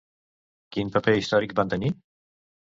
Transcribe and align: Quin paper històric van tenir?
Quin 0.75 0.89
paper 0.95 1.13
històric 1.19 1.53
van 1.61 1.73
tenir? 1.75 1.93